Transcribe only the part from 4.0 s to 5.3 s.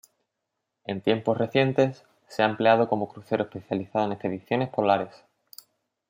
en expediciones polares.